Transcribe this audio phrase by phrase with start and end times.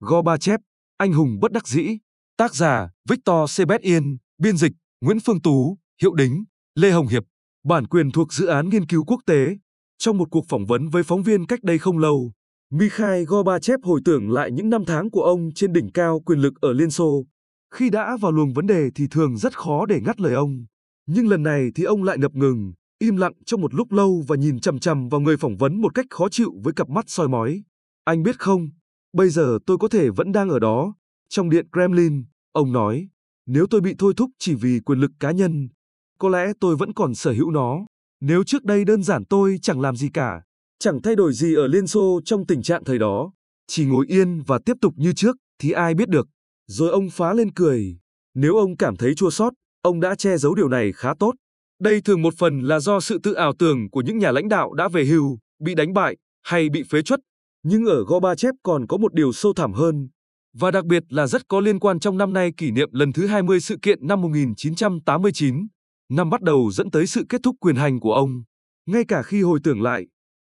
[0.00, 0.60] Gorbachev,
[0.96, 1.98] anh hùng bất đắc dĩ.
[2.36, 7.22] Tác giả Victor Sebet Yên, biên dịch Nguyễn Phương Tú, hiệu đính Lê Hồng Hiệp.
[7.64, 9.56] Bản quyền thuộc dự án nghiên cứu quốc tế.
[9.98, 12.32] Trong một cuộc phỏng vấn với phóng viên cách đây không lâu,
[12.70, 16.54] Mikhail Gorbachev hồi tưởng lại những năm tháng của ông trên đỉnh cao quyền lực
[16.60, 17.24] ở Liên Xô.
[17.74, 20.64] Khi đã vào luồng vấn đề thì thường rất khó để ngắt lời ông.
[21.06, 24.36] Nhưng lần này thì ông lại ngập ngừng, im lặng trong một lúc lâu và
[24.36, 27.28] nhìn chằm chằm vào người phỏng vấn một cách khó chịu với cặp mắt soi
[27.28, 27.62] mói.
[28.04, 28.68] Anh biết không,
[29.18, 30.94] bây giờ tôi có thể vẫn đang ở đó,
[31.28, 33.08] trong điện Kremlin, ông nói.
[33.46, 35.68] Nếu tôi bị thôi thúc chỉ vì quyền lực cá nhân,
[36.18, 37.86] có lẽ tôi vẫn còn sở hữu nó.
[38.20, 40.42] Nếu trước đây đơn giản tôi chẳng làm gì cả,
[40.78, 43.32] chẳng thay đổi gì ở Liên Xô trong tình trạng thời đó,
[43.66, 46.28] chỉ ngồi yên và tiếp tục như trước, thì ai biết được.
[46.66, 47.98] Rồi ông phá lên cười.
[48.34, 51.32] Nếu ông cảm thấy chua xót, ông đã che giấu điều này khá tốt.
[51.80, 54.72] Đây thường một phần là do sự tự ảo tưởng của những nhà lãnh đạo
[54.72, 57.20] đã về hưu, bị đánh bại hay bị phế chuất
[57.62, 60.08] nhưng ở Gorbachev còn có một điều sâu thẳm hơn,
[60.54, 63.26] và đặc biệt là rất có liên quan trong năm nay kỷ niệm lần thứ
[63.26, 65.66] 20 sự kiện năm 1989,
[66.10, 68.42] năm bắt đầu dẫn tới sự kết thúc quyền hành của ông.
[68.86, 70.06] Ngay cả khi hồi tưởng lại,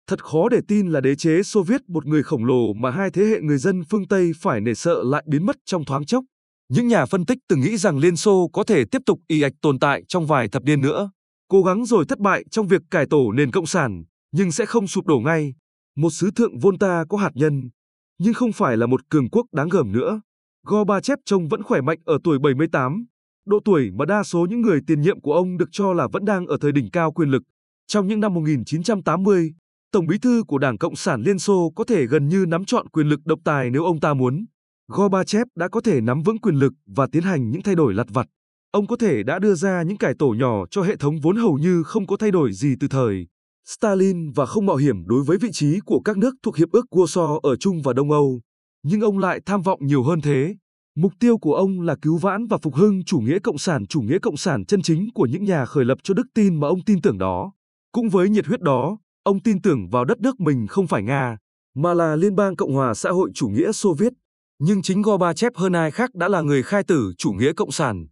[0.07, 3.11] thật khó để tin là đế chế Xô Viết một người khổng lồ mà hai
[3.11, 6.25] thế hệ người dân phương Tây phải nể sợ lại biến mất trong thoáng chốc.
[6.69, 9.53] Những nhà phân tích từng nghĩ rằng Liên Xô có thể tiếp tục y ạch
[9.63, 11.11] tồn tại trong vài thập niên nữa,
[11.49, 14.87] cố gắng rồi thất bại trong việc cải tổ nền cộng sản, nhưng sẽ không
[14.87, 15.55] sụp đổ ngay.
[15.99, 17.71] Một sứ thượng Volta có hạt nhân,
[18.19, 20.21] nhưng không phải là một cường quốc đáng gờm nữa.
[20.67, 23.05] Gorbachev trông vẫn khỏe mạnh ở tuổi 78,
[23.47, 26.25] độ tuổi mà đa số những người tiền nhiệm của ông được cho là vẫn
[26.25, 27.43] đang ở thời đỉnh cao quyền lực.
[27.87, 29.53] Trong những năm 1980,
[29.93, 32.89] Tổng bí thư của Đảng Cộng sản Liên Xô có thể gần như nắm trọn
[32.89, 34.45] quyền lực độc tài nếu ông ta muốn.
[34.89, 38.07] Gorbachev đã có thể nắm vững quyền lực và tiến hành những thay đổi lặt
[38.11, 38.27] vặt.
[38.71, 41.59] Ông có thể đã đưa ra những cải tổ nhỏ cho hệ thống vốn hầu
[41.59, 43.27] như không có thay đổi gì từ thời
[43.71, 46.87] Stalin và không mạo hiểm đối với vị trí của các nước thuộc Hiệp ước
[46.91, 48.41] Warsaw ở Trung và Đông Âu.
[48.83, 50.57] Nhưng ông lại tham vọng nhiều hơn thế.
[50.97, 54.01] Mục tiêu của ông là cứu vãn và phục hưng chủ nghĩa cộng sản chủ
[54.01, 56.85] nghĩa cộng sản chân chính của những nhà khởi lập cho đức tin mà ông
[56.85, 57.53] tin tưởng đó.
[57.93, 61.37] Cũng với nhiệt huyết đó, ông tin tưởng vào đất nước mình không phải Nga,
[61.77, 64.13] mà là Liên bang Cộng hòa xã hội chủ nghĩa Xô Viết.
[64.59, 68.07] Nhưng chính Gorbachev hơn ai khác đã là người khai tử chủ nghĩa cộng sản.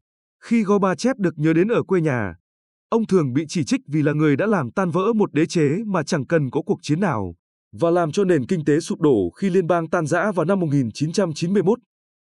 [0.45, 2.35] Khi Gorbachev được nhớ đến ở quê nhà,
[2.89, 5.69] ông thường bị chỉ trích vì là người đã làm tan vỡ một đế chế
[5.87, 7.35] mà chẳng cần có cuộc chiến nào,
[7.73, 10.61] và làm cho nền kinh tế sụp đổ khi liên bang tan rã vào năm
[10.61, 11.79] 1991.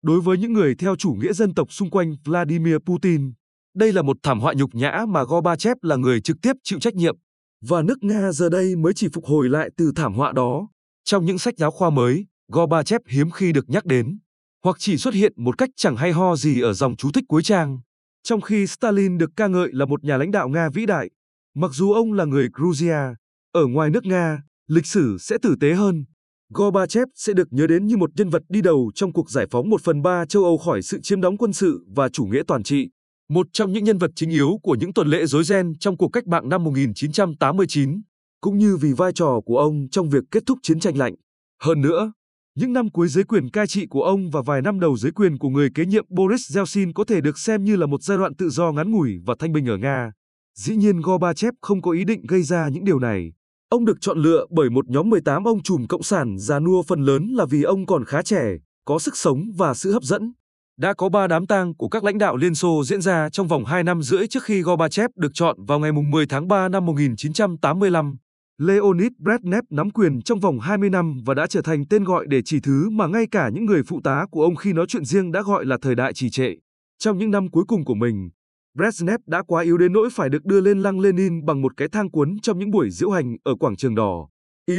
[0.03, 3.31] Đối với những người theo chủ nghĩa dân tộc xung quanh Vladimir Putin,
[3.75, 6.95] đây là một thảm họa nhục nhã mà Gorbachev là người trực tiếp chịu trách
[6.95, 7.15] nhiệm.
[7.61, 10.67] Và nước Nga giờ đây mới chỉ phục hồi lại từ thảm họa đó.
[11.03, 14.19] Trong những sách giáo khoa mới, Gorbachev hiếm khi được nhắc đến,
[14.63, 17.43] hoặc chỉ xuất hiện một cách chẳng hay ho gì ở dòng chú thích cuối
[17.43, 17.79] trang.
[18.29, 21.09] Trong khi Stalin được ca ngợi là một nhà lãnh đạo Nga vĩ đại,
[21.55, 23.15] mặc dù ông là người Georgia,
[23.51, 26.05] ở ngoài nước Nga, lịch sử sẽ tử tế hơn.
[26.53, 29.69] Gorbachev sẽ được nhớ đến như một nhân vật đi đầu trong cuộc giải phóng
[29.69, 32.63] một phần ba châu Âu khỏi sự chiếm đóng quân sự và chủ nghĩa toàn
[32.63, 32.89] trị.
[33.29, 36.09] Một trong những nhân vật chính yếu của những tuần lễ rối ren trong cuộc
[36.09, 38.01] cách mạng năm 1989,
[38.41, 41.15] cũng như vì vai trò của ông trong việc kết thúc chiến tranh lạnh.
[41.61, 42.11] Hơn nữa,
[42.55, 45.37] những năm cuối dưới quyền cai trị của ông và vài năm đầu dưới quyền
[45.37, 48.35] của người kế nhiệm Boris Yeltsin có thể được xem như là một giai đoạn
[48.35, 50.11] tự do ngắn ngủi và thanh bình ở Nga.
[50.55, 53.33] Dĩ nhiên Gorbachev không có ý định gây ra những điều này.
[53.69, 57.01] Ông được chọn lựa bởi một nhóm 18 ông trùm cộng sản già nua phần
[57.01, 60.33] lớn là vì ông còn khá trẻ, có sức sống và sự hấp dẫn.
[60.77, 63.65] Đã có ba đám tang của các lãnh đạo Liên Xô diễn ra trong vòng
[63.65, 68.17] 2 năm rưỡi trước khi Gorbachev được chọn vào ngày 10 tháng 3 năm 1985.
[68.61, 72.41] Leonid Brezhnev nắm quyền trong vòng 20 năm và đã trở thành tên gọi để
[72.45, 75.31] chỉ thứ mà ngay cả những người phụ tá của ông khi nói chuyện riêng
[75.31, 76.55] đã gọi là thời đại trì trệ.
[76.97, 78.29] Trong những năm cuối cùng của mình,
[78.77, 81.87] Brezhnev đã quá yếu đến nỗi phải được đưa lên lăng Lenin bằng một cái
[81.87, 84.29] thang cuốn trong những buổi diễu hành ở quảng trường đỏ.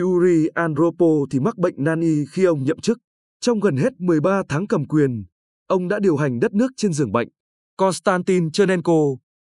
[0.01, 2.99] Yuri Andropov thì mắc bệnh nan y khi ông nhậm chức.
[3.41, 5.25] Trong gần hết 13 tháng cầm quyền,
[5.67, 7.29] ông đã điều hành đất nước trên giường bệnh.
[7.77, 9.03] Konstantin Chernenko,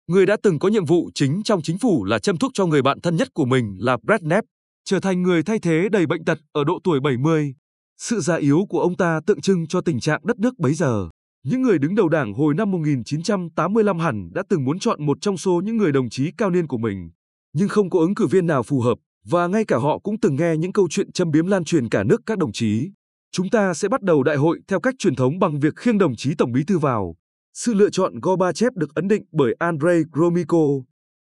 [0.08, 2.82] người đã từng có nhiệm vụ chính trong chính phủ là châm thuốc cho người
[2.82, 4.42] bạn thân nhất của mình là Brezhnev,
[4.86, 7.56] trở thành người thay thế đầy bệnh tật ở độ tuổi 70.
[7.98, 11.10] Sự già yếu của ông ta tượng trưng cho tình trạng đất nước bấy giờ.
[11.44, 15.38] Những người đứng đầu đảng hồi năm 1985 hẳn đã từng muốn chọn một trong
[15.38, 17.10] số những người đồng chí cao niên của mình,
[17.54, 20.36] nhưng không có ứng cử viên nào phù hợp, và ngay cả họ cũng từng
[20.36, 22.92] nghe những câu chuyện châm biếm lan truyền cả nước các đồng chí.
[23.32, 26.16] Chúng ta sẽ bắt đầu đại hội theo cách truyền thống bằng việc khiêng đồng
[26.16, 27.16] chí tổng bí thư vào.
[27.54, 30.68] Sự lựa chọn Gorbachev được ấn định bởi Andrei Gromyko,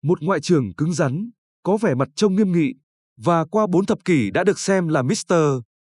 [0.04, 1.30] một ngoại trưởng cứng rắn,
[1.64, 2.74] có vẻ mặt trông nghiêm nghị,
[3.18, 5.34] và qua bốn thập kỷ đã được xem là Mr.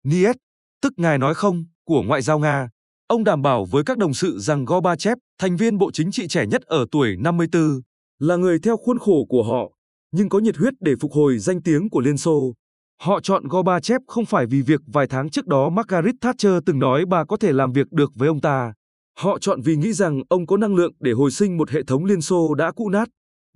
[0.04, 0.36] Niet,
[0.82, 2.68] tức ngài nói không, của ngoại giao Nga.
[3.06, 6.46] Ông đảm bảo với các đồng sự rằng Gorbachev, thành viên Bộ Chính trị trẻ
[6.46, 7.80] nhất ở tuổi 54,
[8.18, 9.72] là người theo khuôn khổ của họ,
[10.12, 12.54] nhưng có nhiệt huyết để phục hồi danh tiếng của Liên Xô.
[13.00, 17.04] Họ chọn Gorbachev không phải vì việc vài tháng trước đó Margaret Thatcher từng nói
[17.06, 18.72] bà có thể làm việc được với ông ta.
[19.20, 22.04] Họ chọn vì nghĩ rằng ông có năng lượng để hồi sinh một hệ thống
[22.04, 23.08] Liên Xô đã cũ nát.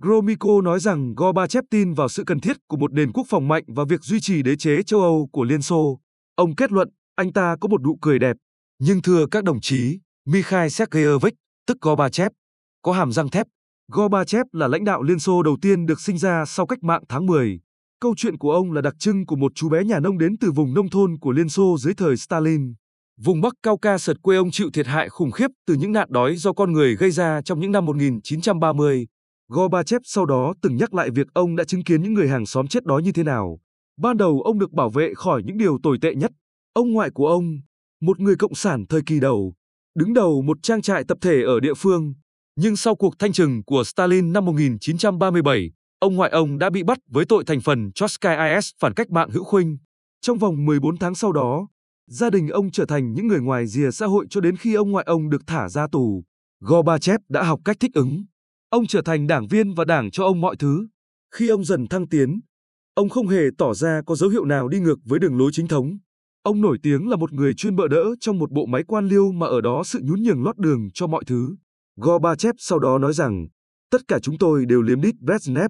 [0.03, 3.63] Gromyko nói rằng Gorbachev tin vào sự cần thiết của một nền quốc phòng mạnh
[3.67, 5.99] và việc duy trì đế chế châu Âu của Liên Xô.
[6.35, 8.35] Ông kết luận, anh ta có một nụ cười đẹp.
[8.79, 11.33] Nhưng thưa các đồng chí, Mikhail Sergeyevich,
[11.67, 12.31] tức Gorbachev,
[12.81, 13.47] có hàm răng thép.
[13.91, 17.25] Gorbachev là lãnh đạo Liên Xô đầu tiên được sinh ra sau cách mạng tháng
[17.25, 17.59] 10.
[17.99, 20.51] Câu chuyện của ông là đặc trưng của một chú bé nhà nông đến từ
[20.51, 22.73] vùng nông thôn của Liên Xô dưới thời Stalin.
[23.17, 26.07] Vùng Bắc Cao Ca sật quê ông chịu thiệt hại khủng khiếp từ những nạn
[26.11, 29.07] đói do con người gây ra trong những năm 1930.
[29.47, 32.67] Gorbachev sau đó từng nhắc lại việc ông đã chứng kiến những người hàng xóm
[32.67, 33.59] chết đói như thế nào.
[33.97, 36.31] Ban đầu ông được bảo vệ khỏi những điều tồi tệ nhất.
[36.73, 37.59] Ông ngoại của ông,
[38.01, 39.53] một người cộng sản thời kỳ đầu,
[39.95, 42.13] đứng đầu một trang trại tập thể ở địa phương.
[42.55, 46.97] Nhưng sau cuộc thanh trừng của Stalin năm 1937, ông ngoại ông đã bị bắt
[47.07, 49.77] với tội thành phần Trotsky IS phản cách mạng hữu khuynh.
[50.21, 51.67] Trong vòng 14 tháng sau đó,
[52.07, 54.91] gia đình ông trở thành những người ngoài rìa xã hội cho đến khi ông
[54.91, 56.23] ngoại ông được thả ra tù.
[56.59, 58.25] Gorbachev đã học cách thích ứng.
[58.69, 60.87] Ông trở thành đảng viên và đảng cho ông mọi thứ.
[61.35, 62.39] Khi ông dần thăng tiến,
[62.93, 65.67] ông không hề tỏ ra có dấu hiệu nào đi ngược với đường lối chính
[65.67, 65.97] thống.
[66.43, 69.31] Ông nổi tiếng là một người chuyên bợ đỡ trong một bộ máy quan liêu
[69.31, 71.55] mà ở đó sự nhún nhường lót đường cho mọi thứ.
[71.95, 73.47] Gorbachev sau đó nói rằng,
[73.91, 75.69] tất cả chúng tôi đều liếm đít Brezhnev,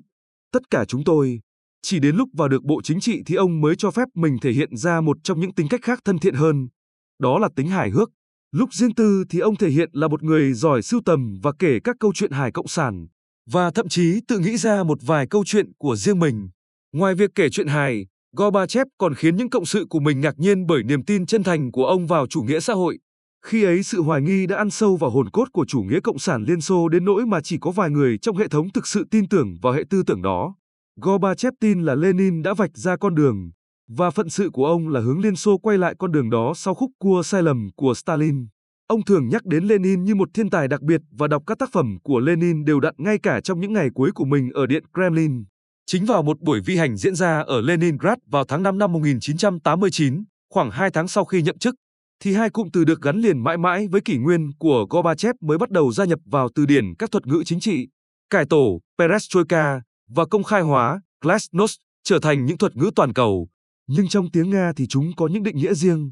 [0.52, 1.40] tất cả chúng tôi.
[1.86, 4.52] Chỉ đến lúc vào được bộ chính trị thì ông mới cho phép mình thể
[4.52, 6.68] hiện ra một trong những tính cách khác thân thiện hơn.
[7.20, 8.10] Đó là tính hài hước.
[8.52, 11.80] Lúc riêng tư thì ông thể hiện là một người giỏi sưu tầm và kể
[11.84, 13.08] các câu chuyện hài cộng sản,
[13.50, 16.50] và thậm chí tự nghĩ ra một vài câu chuyện của riêng mình.
[16.94, 18.08] Ngoài việc kể chuyện hài,
[18.38, 21.72] Gorbachev còn khiến những cộng sự của mình ngạc nhiên bởi niềm tin chân thành
[21.72, 23.00] của ông vào chủ nghĩa xã hội.
[23.46, 26.20] Khi ấy sự hoài nghi đã ăn sâu vào hồn cốt của chủ nghĩa cộng
[26.20, 29.08] sản Liên Xô đến nỗi mà chỉ có vài người trong hệ thống thực sự
[29.12, 30.56] tin tưởng vào hệ tư tưởng đó.
[30.96, 33.52] Gorbachev tin là Lenin đã vạch ra con đường,
[33.88, 36.74] và phận sự của ông là hướng Liên Xô quay lại con đường đó sau
[36.74, 38.48] khúc cua sai lầm của Stalin.
[38.88, 41.70] Ông thường nhắc đến Lenin như một thiên tài đặc biệt và đọc các tác
[41.72, 44.84] phẩm của Lenin đều đặn ngay cả trong những ngày cuối của mình ở Điện
[44.94, 45.44] Kremlin.
[45.86, 50.24] Chính vào một buổi vi hành diễn ra ở Leningrad vào tháng 5 năm 1989,
[50.50, 51.76] khoảng 2 tháng sau khi nhậm chức,
[52.24, 55.58] thì hai cụm từ được gắn liền mãi mãi với kỷ nguyên của Gorbachev mới
[55.58, 57.88] bắt đầu gia nhập vào từ điển các thuật ngữ chính trị.
[58.30, 59.82] Cải tổ, perestroika
[60.16, 63.48] và công khai hóa, glasnost, trở thành những thuật ngữ toàn cầu.
[63.88, 66.12] Nhưng trong tiếng Nga thì chúng có những định nghĩa riêng.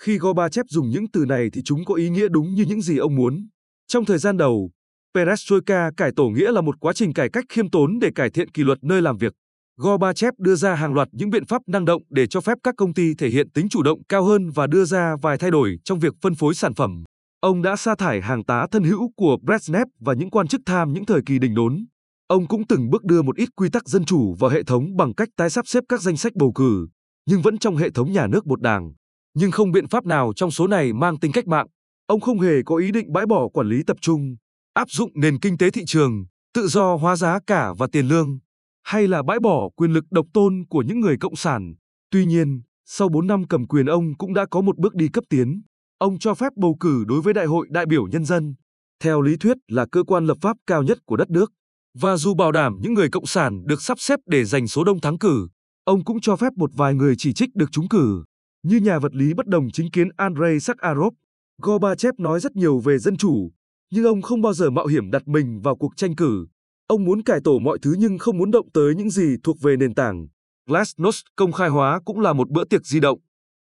[0.00, 2.98] Khi Gorbachev dùng những từ này thì chúng có ý nghĩa đúng như những gì
[2.98, 3.48] ông muốn.
[3.86, 4.70] Trong thời gian đầu,
[5.14, 8.50] Perestroika cải tổ nghĩa là một quá trình cải cách khiêm tốn để cải thiện
[8.50, 9.32] kỷ luật nơi làm việc.
[9.76, 12.94] Gorbachev đưa ra hàng loạt những biện pháp năng động để cho phép các công
[12.94, 15.98] ty thể hiện tính chủ động cao hơn và đưa ra vài thay đổi trong
[15.98, 17.04] việc phân phối sản phẩm.
[17.40, 20.92] Ông đã sa thải hàng tá thân hữu của Brezhnev và những quan chức tham
[20.92, 21.84] những thời kỳ đình đốn.
[22.32, 25.14] Ông cũng từng bước đưa một ít quy tắc dân chủ vào hệ thống bằng
[25.14, 26.88] cách tái sắp xếp các danh sách bầu cử,
[27.26, 28.92] nhưng vẫn trong hệ thống nhà nước một đảng.
[29.34, 31.66] Nhưng không biện pháp nào trong số này mang tính cách mạng.
[32.06, 34.36] Ông không hề có ý định bãi bỏ quản lý tập trung,
[34.74, 36.24] áp dụng nền kinh tế thị trường,
[36.54, 38.38] tự do hóa giá cả và tiền lương,
[38.82, 41.74] hay là bãi bỏ quyền lực độc tôn của những người cộng sản.
[42.10, 45.24] Tuy nhiên, sau 4 năm cầm quyền ông cũng đã có một bước đi cấp
[45.28, 45.62] tiến.
[45.98, 48.54] Ông cho phép bầu cử đối với Đại hội đại biểu nhân dân,
[49.02, 51.52] theo lý thuyết là cơ quan lập pháp cao nhất của đất nước.
[51.94, 55.00] Và dù bảo đảm những người cộng sản được sắp xếp để giành số đông
[55.00, 55.48] thắng cử,
[55.84, 58.24] ông cũng cho phép một vài người chỉ trích được trúng cử.
[58.62, 61.14] Như nhà vật lý bất đồng chính kiến Andrei Sakharov,
[61.62, 63.50] Gorbachev nói rất nhiều về dân chủ,
[63.90, 66.46] nhưng ông không bao giờ mạo hiểm đặt mình vào cuộc tranh cử.
[66.86, 69.76] Ông muốn cải tổ mọi thứ nhưng không muốn động tới những gì thuộc về
[69.76, 70.26] nền tảng.
[70.68, 73.18] Glasnost công khai hóa cũng là một bữa tiệc di động.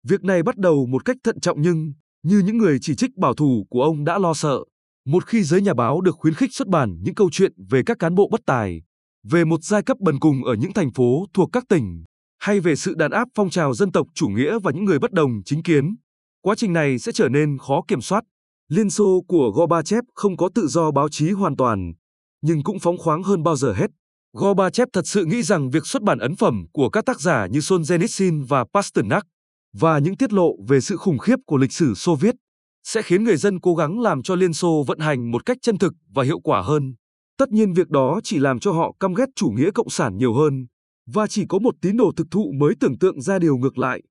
[0.07, 3.33] Việc này bắt đầu một cách thận trọng nhưng, như những người chỉ trích bảo
[3.33, 4.59] thủ của ông đã lo sợ,
[5.11, 7.99] một khi giới nhà báo được khuyến khích xuất bản những câu chuyện về các
[7.99, 8.81] cán bộ bất tài,
[9.23, 12.03] về một giai cấp bần cùng ở những thành phố thuộc các tỉnh,
[12.39, 15.11] hay về sự đàn áp phong trào dân tộc chủ nghĩa và những người bất
[15.11, 15.95] đồng chính kiến,
[16.41, 18.23] quá trình này sẽ trở nên khó kiểm soát.
[18.69, 21.93] Liên Xô của Gorbachev không có tự do báo chí hoàn toàn,
[22.41, 23.87] nhưng cũng phóng khoáng hơn bao giờ hết.
[24.33, 27.59] Gorbachev thật sự nghĩ rằng việc xuất bản ấn phẩm của các tác giả như
[27.59, 29.23] Solzhenitsyn và Pasternak
[29.73, 32.35] và những tiết lộ về sự khủng khiếp của lịch sử Xô Viết
[32.83, 35.77] sẽ khiến người dân cố gắng làm cho Liên Xô vận hành một cách chân
[35.77, 36.95] thực và hiệu quả hơn.
[37.37, 40.33] Tất nhiên việc đó chỉ làm cho họ căm ghét chủ nghĩa cộng sản nhiều
[40.33, 40.67] hơn,
[41.07, 44.01] và chỉ có một tín đồ thực thụ mới tưởng tượng ra điều ngược lại.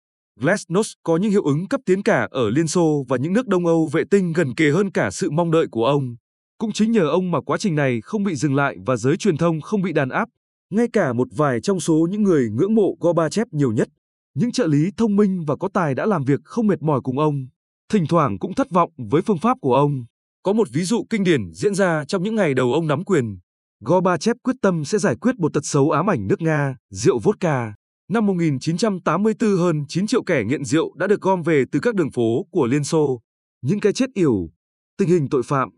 [0.40, 3.66] Glasnost có những hiệu ứng cấp tiến cả ở Liên Xô và những nước Đông
[3.66, 6.16] Âu vệ tinh gần kề hơn cả sự mong đợi của ông.
[6.58, 9.36] Cũng chính nhờ ông mà quá trình này không bị dừng lại và giới truyền
[9.36, 10.28] thông không bị đàn áp.
[10.70, 13.88] Ngay cả một vài trong số những người ngưỡng mộ Gorbachev nhiều nhất,
[14.34, 17.18] những trợ lý thông minh và có tài đã làm việc không mệt mỏi cùng
[17.18, 17.46] ông,
[17.90, 20.04] thỉnh thoảng cũng thất vọng với phương pháp của ông.
[20.42, 23.38] Có một ví dụ kinh điển diễn ra trong những ngày đầu ông nắm quyền.
[23.80, 27.74] Gorbachev quyết tâm sẽ giải quyết một tật xấu ám ảnh nước Nga, rượu vodka.
[28.10, 32.10] Năm 1984 hơn 9 triệu kẻ nghiện rượu đã được gom về từ các đường
[32.10, 33.20] phố của Liên Xô.
[33.62, 34.50] Những cái chết yểu,
[34.98, 35.68] tình hình tội phạm,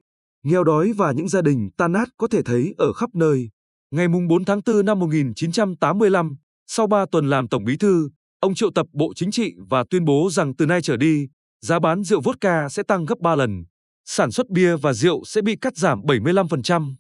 [0.43, 3.51] nghèo đói và những gia đình tan nát có thể thấy ở khắp nơi.
[3.91, 8.71] Ngày 4 tháng 4 năm 1985, sau 3 tuần làm Tổng Bí Thư, ông triệu
[8.71, 11.29] tập Bộ Chính trị và tuyên bố rằng từ nay trở đi,
[11.67, 13.65] giá bán rượu vodka sẽ tăng gấp 3 lần.
[14.05, 16.95] Sản xuất bia và rượu sẽ bị cắt giảm 75%.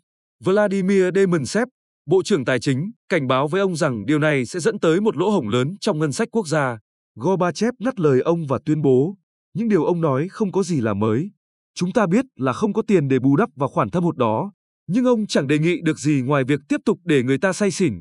[0.44, 1.68] Vladimir Demensev,
[2.06, 5.16] Bộ trưởng Tài chính, cảnh báo với ông rằng điều này sẽ dẫn tới một
[5.16, 6.78] lỗ hổng lớn trong ngân sách quốc gia.
[7.14, 9.16] Gorbachev ngắt lời ông và tuyên bố,
[9.54, 11.30] những điều ông nói không có gì là mới.
[11.74, 14.52] Chúng ta biết là không có tiền để bù đắp vào khoản thâm hụt đó,
[14.86, 17.70] nhưng ông chẳng đề nghị được gì ngoài việc tiếp tục để người ta say
[17.70, 17.94] xỉn.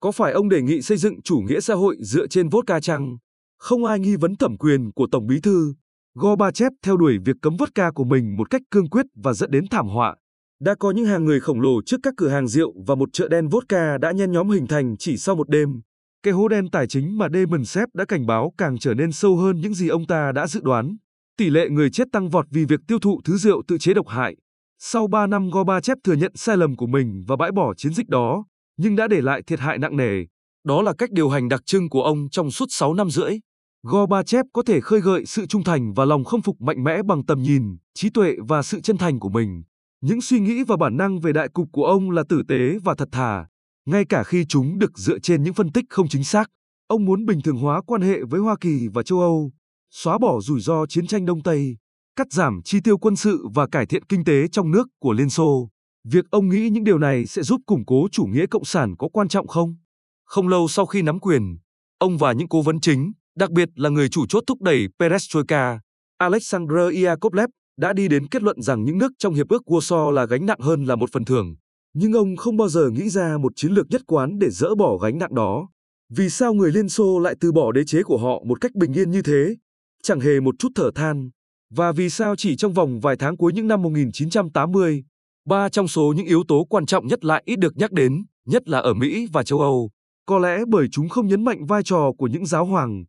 [0.00, 3.16] Có phải ông đề nghị xây dựng chủ nghĩa xã hội dựa trên vodka chăng?
[3.58, 5.74] Không ai nghi vấn thẩm quyền của Tổng Bí Thư.
[6.18, 9.64] Gorbachev theo đuổi việc cấm vodka của mình một cách cương quyết và dẫn đến
[9.70, 10.16] thảm họa.
[10.60, 13.28] Đã có những hàng người khổng lồ trước các cửa hàng rượu và một chợ
[13.28, 15.80] đen vodka đã nhen nhóm hình thành chỉ sau một đêm.
[16.22, 19.60] Cái hố đen tài chính mà Demonsev đã cảnh báo càng trở nên sâu hơn
[19.60, 20.96] những gì ông ta đã dự đoán.
[21.38, 24.08] Tỷ lệ người chết tăng vọt vì việc tiêu thụ thứ rượu tự chế độc
[24.08, 24.36] hại.
[24.78, 28.08] Sau 3 năm Gorbachev thừa nhận sai lầm của mình và bãi bỏ chiến dịch
[28.08, 28.44] đó,
[28.76, 30.24] nhưng đã để lại thiệt hại nặng nề.
[30.64, 33.38] Đó là cách điều hành đặc trưng của ông trong suốt 6 năm rưỡi.
[33.82, 37.26] Gorbachev có thể khơi gợi sự trung thành và lòng khâm phục mạnh mẽ bằng
[37.26, 39.62] tầm nhìn, trí tuệ và sự chân thành của mình.
[40.00, 42.94] Những suy nghĩ và bản năng về đại cục của ông là tử tế và
[42.94, 43.46] thật thà,
[43.86, 46.50] ngay cả khi chúng được dựa trên những phân tích không chính xác.
[46.86, 49.50] Ông muốn bình thường hóa quan hệ với Hoa Kỳ và châu Âu,
[49.90, 51.76] xóa bỏ rủi ro chiến tranh Đông Tây,
[52.16, 55.30] cắt giảm chi tiêu quân sự và cải thiện kinh tế trong nước của Liên
[55.30, 55.68] Xô.
[56.04, 59.08] Việc ông nghĩ những điều này sẽ giúp củng cố chủ nghĩa cộng sản có
[59.12, 59.76] quan trọng không?
[60.24, 61.58] Không lâu sau khi nắm quyền,
[61.98, 65.80] ông và những cố vấn chính, đặc biệt là người chủ chốt thúc đẩy Perestroika,
[66.18, 67.48] Alexander Yakovlev,
[67.80, 70.60] đã đi đến kết luận rằng những nước trong hiệp ước Warsaw là gánh nặng
[70.60, 71.56] hơn là một phần thưởng.
[71.94, 74.96] Nhưng ông không bao giờ nghĩ ra một chiến lược nhất quán để dỡ bỏ
[74.96, 75.68] gánh nặng đó.
[76.16, 78.92] Vì sao người Liên Xô lại từ bỏ đế chế của họ một cách bình
[78.92, 79.56] yên như thế?
[80.02, 81.30] Chẳng hề một chút thở than.
[81.74, 85.04] Và vì sao chỉ trong vòng vài tháng cuối những năm 1980,
[85.46, 88.68] ba trong số những yếu tố quan trọng nhất lại ít được nhắc đến, nhất
[88.68, 89.90] là ở Mỹ và châu Âu,
[90.26, 93.04] có lẽ bởi chúng không nhấn mạnh vai trò của những giáo hoàng,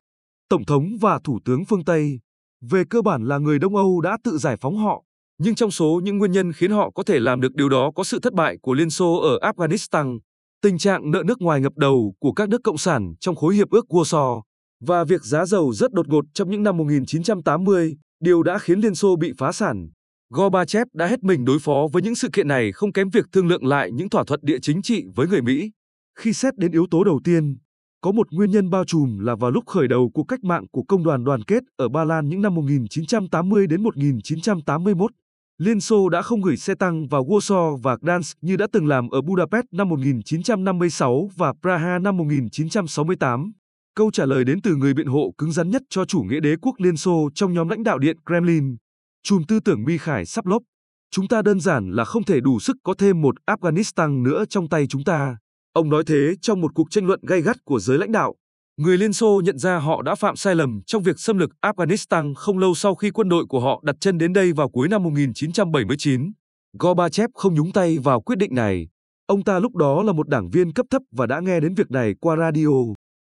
[0.50, 2.20] tổng thống và thủ tướng phương Tây.
[2.62, 5.04] Về cơ bản là người Đông Âu đã tự giải phóng họ,
[5.38, 8.04] nhưng trong số những nguyên nhân khiến họ có thể làm được điều đó có
[8.04, 10.20] sự thất bại của Liên Xô ở Afghanistan,
[10.62, 13.70] tình trạng nợ nước ngoài ngập đầu của các nước cộng sản trong khối hiệp
[13.70, 14.42] ước Warsaw
[14.80, 18.96] và việc giá dầu rất đột ngột trong những năm 1980, điều đã khiến Liên
[18.96, 19.90] Xô bị phá sản.
[20.30, 23.48] Gorbachev đã hết mình đối phó với những sự kiện này không kém việc thương
[23.48, 25.72] lượng lại những thỏa thuận địa chính trị với người Mỹ.
[26.20, 27.58] Khi xét đến yếu tố đầu tiên,
[28.02, 30.84] có một nguyên nhân bao trùm là vào lúc khởi đầu cuộc cách mạng của
[30.88, 35.12] công đoàn đoàn kết ở Ba Lan những năm 1980 đến 1981,
[35.58, 39.10] Liên Xô đã không gửi xe tăng vào Warsaw và Gdansk như đã từng làm
[39.10, 43.52] ở Budapest năm 1956 và Praha năm 1968.
[43.96, 46.56] Câu trả lời đến từ người biện hộ cứng rắn nhất cho chủ nghĩa đế
[46.62, 48.76] quốc Liên Xô trong nhóm lãnh đạo Điện Kremlin,
[49.24, 50.64] chùm tư tưởng Mikhail Saplov.
[51.12, 54.70] Chúng ta đơn giản là không thể đủ sức có thêm một Afghanistan nữa trong
[54.70, 55.38] tay chúng ta.
[55.78, 58.36] Ông nói thế trong một cuộc tranh luận gay gắt của giới lãnh đạo.
[58.78, 62.34] Người Liên Xô nhận ra họ đã phạm sai lầm trong việc xâm lược Afghanistan
[62.34, 65.04] không lâu sau khi quân đội của họ đặt chân đến đây vào cuối năm
[65.04, 66.32] 1979.
[66.80, 68.88] Gorbachev không nhúng tay vào quyết định này.
[69.28, 71.92] Ông ta lúc đó là một đảng viên cấp thấp và đã nghe đến việc
[71.92, 72.68] này qua radio.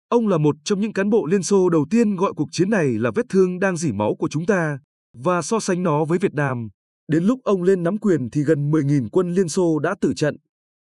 [0.08, 2.86] Ông là một trong những cán bộ Liên Xô đầu tiên gọi cuộc chiến này
[2.86, 4.78] là vết thương đang dỉ máu của chúng ta,
[5.16, 6.68] và so sánh nó với Việt Nam.
[7.12, 10.36] Đến lúc ông lên nắm quyền thì gần 10.000 quân Liên Xô đã tử trận.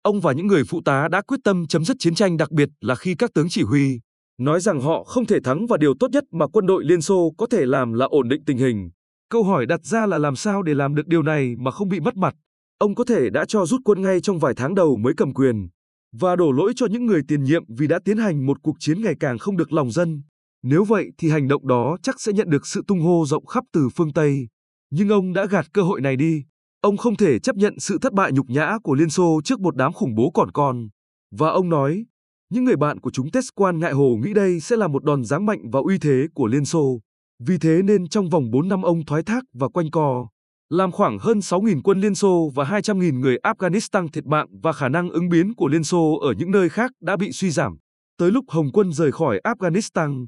[0.03, 2.69] Ông và những người phụ tá đã quyết tâm chấm dứt chiến tranh, đặc biệt
[2.81, 4.01] là khi các tướng chỉ huy
[4.39, 7.33] nói rằng họ không thể thắng và điều tốt nhất mà quân đội Liên Xô
[7.39, 8.91] có thể làm là ổn định tình hình.
[9.31, 12.01] Câu hỏi đặt ra là làm sao để làm được điều này mà không bị
[12.01, 12.35] mất mặt.
[12.79, 15.69] Ông có thể đã cho rút quân ngay trong vài tháng đầu mới cầm quyền
[16.13, 19.03] và đổ lỗi cho những người tiền nhiệm vì đã tiến hành một cuộc chiến
[19.03, 20.23] ngày càng không được lòng dân.
[20.63, 23.65] Nếu vậy thì hành động đó chắc sẽ nhận được sự tung hô rộng khắp
[23.73, 24.49] từ phương Tây.
[24.91, 26.43] Nhưng ông đã gạt cơ hội này đi.
[26.83, 29.77] Ông không thể chấp nhận sự thất bại nhục nhã của Liên Xô trước một
[29.77, 30.89] đám khủng bố còn con.
[31.31, 32.05] Và ông nói,
[32.51, 35.47] những người bạn của chúng Tesquan ngại hồ nghĩ đây sẽ là một đòn giáng
[35.47, 37.01] mạnh vào uy thế của Liên Xô.
[37.47, 40.29] Vì thế nên trong vòng 4 năm ông thoái thác và quanh co,
[40.71, 44.89] làm khoảng hơn 6.000 quân Liên Xô và 200.000 người Afghanistan thiệt mạng và khả
[44.89, 47.77] năng ứng biến của Liên Xô ở những nơi khác đã bị suy giảm.
[48.19, 50.27] Tới lúc Hồng quân rời khỏi Afghanistan,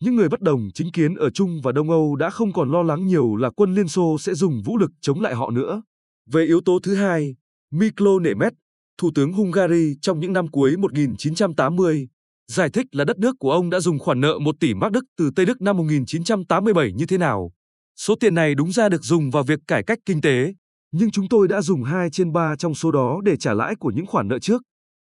[0.00, 2.82] những người bất đồng chính kiến ở Trung và Đông Âu đã không còn lo
[2.82, 5.82] lắng nhiều là quân Liên Xô sẽ dùng vũ lực chống lại họ nữa.
[6.26, 7.36] Về yếu tố thứ hai,
[7.70, 8.54] Miklo Nemeth,
[8.98, 12.08] Thủ tướng Hungary trong những năm cuối 1980,
[12.52, 15.04] giải thích là đất nước của ông đã dùng khoản nợ 1 tỷ mark Đức
[15.16, 17.52] từ Tây Đức năm 1987 như thế nào.
[17.96, 20.54] Số tiền này đúng ra được dùng vào việc cải cách kinh tế,
[20.92, 23.90] nhưng chúng tôi đã dùng 2 trên 3 trong số đó để trả lãi của
[23.90, 24.62] những khoản nợ trước.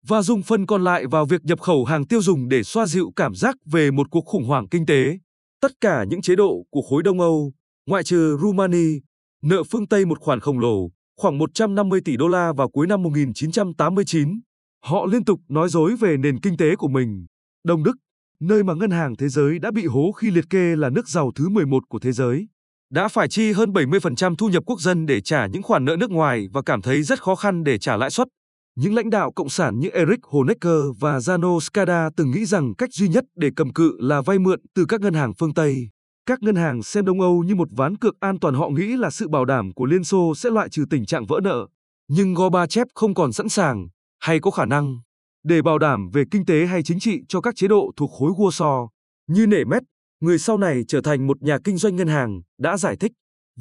[0.08, 3.12] và dùng phần còn lại vào việc nhập khẩu hàng tiêu dùng để xoa dịu
[3.16, 5.18] cảm giác về một cuộc khủng hoảng kinh tế.
[5.62, 7.54] Tất cả những chế độ của khối Đông Âu,
[7.88, 9.00] ngoại trừ Rumani,
[9.44, 13.04] nợ phương Tây một khoản khổng lồ, khoảng 150 tỷ đô la vào cuối năm
[13.04, 14.40] 1989.
[14.86, 17.26] Họ liên tục nói dối về nền kinh tế của mình.
[17.64, 17.96] Đông Đức,
[18.42, 21.32] nơi mà Ngân hàng Thế giới đã bị hố khi liệt kê là nước giàu
[21.36, 22.48] thứ 11 của thế giới,
[22.92, 26.12] đã phải chi hơn 70% thu nhập quốc dân để trả những khoản nợ nước
[26.12, 28.28] ngoài và cảm thấy rất khó khăn để trả lãi suất.
[28.76, 32.90] Những lãnh đạo cộng sản như Erich Honecker và Jano Skada từng nghĩ rằng cách
[32.94, 35.90] duy nhất để cầm cự là vay mượn từ các ngân hàng phương Tây.
[36.30, 39.10] Các ngân hàng xem Đông Âu như một ván cược an toàn họ nghĩ là
[39.10, 41.68] sự bảo đảm của Liên Xô sẽ loại trừ tình trạng vỡ nợ.
[42.08, 43.88] Nhưng Gorbachev không còn sẵn sàng,
[44.20, 45.00] hay có khả năng,
[45.44, 48.32] để bảo đảm về kinh tế hay chính trị cho các chế độ thuộc khối
[48.32, 48.88] Warsaw,
[49.28, 49.84] như Nemet,
[50.22, 53.12] người sau này trở thành một nhà kinh doanh ngân hàng, đã giải thích.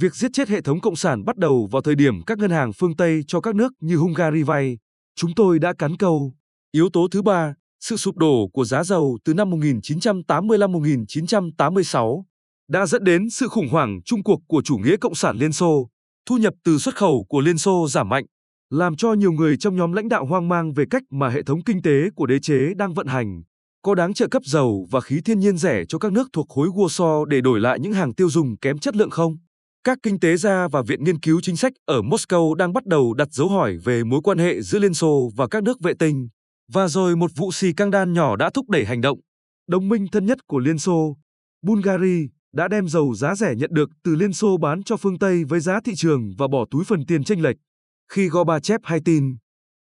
[0.00, 2.72] Việc giết chết hệ thống cộng sản bắt đầu vào thời điểm các ngân hàng
[2.72, 4.78] phương Tây cho các nước như Hungary vay.
[5.16, 6.34] Chúng tôi đã cắn câu.
[6.72, 12.22] Yếu tố thứ ba, sự sụp đổ của giá dầu từ năm 1985-1986
[12.68, 15.88] đã dẫn đến sự khủng hoảng chung cuộc của chủ nghĩa cộng sản Liên Xô.
[16.26, 18.24] Thu nhập từ xuất khẩu của Liên Xô giảm mạnh,
[18.70, 21.62] làm cho nhiều người trong nhóm lãnh đạo hoang mang về cách mà hệ thống
[21.62, 23.42] kinh tế của đế chế đang vận hành.
[23.82, 26.68] Có đáng trợ cấp dầu và khí thiên nhiên rẻ cho các nước thuộc khối
[26.68, 29.36] Warsaw để đổi lại những hàng tiêu dùng kém chất lượng không?
[29.84, 33.14] Các kinh tế gia và viện nghiên cứu chính sách ở Moscow đang bắt đầu
[33.14, 36.28] đặt dấu hỏi về mối quan hệ giữa Liên Xô và các nước vệ tinh.
[36.72, 39.18] Và rồi một vụ xì căng đan nhỏ đã thúc đẩy hành động.
[39.68, 41.16] Đồng minh thân nhất của Liên Xô,
[41.62, 45.44] Bulgaria, đã đem dầu giá rẻ nhận được từ Liên Xô bán cho phương Tây
[45.44, 47.56] với giá thị trường và bỏ túi phần tiền tranh lệch.
[48.12, 49.36] Khi Gorbachev hay tin,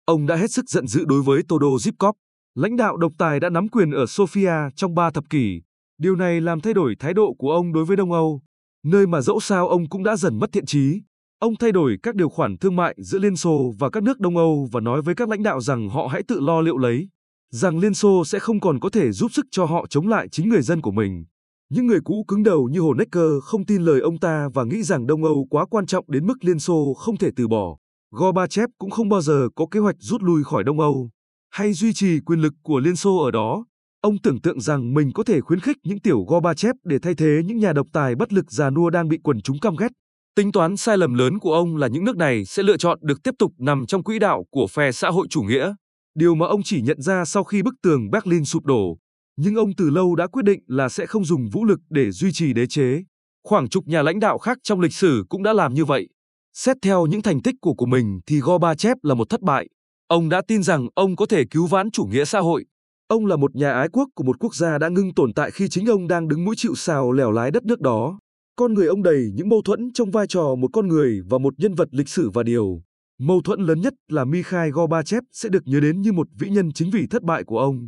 [0.05, 2.13] ông đã hết sức giận dữ đối với Todo Zhivkov,
[2.55, 5.61] lãnh đạo độc tài đã nắm quyền ở Sofia trong ba thập kỷ.
[5.97, 8.41] Điều này làm thay đổi thái độ của ông đối với Đông Âu,
[8.83, 11.01] nơi mà dẫu sao ông cũng đã dần mất thiện trí.
[11.39, 14.37] Ông thay đổi các điều khoản thương mại giữa Liên Xô và các nước Đông
[14.37, 17.09] Âu và nói với các lãnh đạo rằng họ hãy tự lo liệu lấy,
[17.51, 20.49] rằng Liên Xô sẽ không còn có thể giúp sức cho họ chống lại chính
[20.49, 21.25] người dân của mình.
[21.69, 25.07] Những người cũ cứng đầu như Honecker không tin lời ông ta và nghĩ rằng
[25.07, 27.77] Đông Âu quá quan trọng đến mức Liên Xô không thể từ bỏ.
[28.11, 31.09] Gorbachev cũng không bao giờ có kế hoạch rút lui khỏi Đông Âu
[31.49, 33.65] hay duy trì quyền lực của Liên Xô ở đó.
[34.01, 37.41] Ông tưởng tượng rằng mình có thể khuyến khích những tiểu Gorbachev để thay thế
[37.45, 39.91] những nhà độc tài bất lực già nua đang bị quần chúng căm ghét.
[40.35, 43.23] Tính toán sai lầm lớn của ông là những nước này sẽ lựa chọn được
[43.23, 45.73] tiếp tục nằm trong quỹ đạo của phe xã hội chủ nghĩa,
[46.15, 48.97] điều mà ông chỉ nhận ra sau khi bức tường Berlin sụp đổ.
[49.39, 52.31] Nhưng ông từ lâu đã quyết định là sẽ không dùng vũ lực để duy
[52.31, 53.03] trì đế chế.
[53.43, 56.07] Khoảng chục nhà lãnh đạo khác trong lịch sử cũng đã làm như vậy.
[56.53, 59.67] Xét theo những thành tích của của mình thì Gorbachev là một thất bại.
[60.07, 62.65] Ông đã tin rằng ông có thể cứu vãn chủ nghĩa xã hội.
[63.07, 65.69] Ông là một nhà ái quốc của một quốc gia đã ngưng tồn tại khi
[65.69, 68.19] chính ông đang đứng mũi chịu sào lèo lái đất nước đó.
[68.55, 71.53] Con người ông đầy những mâu thuẫn trong vai trò một con người và một
[71.57, 72.81] nhân vật lịch sử và điều.
[73.19, 76.71] Mâu thuẫn lớn nhất là Mikhail Gorbachev sẽ được nhớ đến như một vĩ nhân
[76.73, 77.87] chính vì thất bại của ông.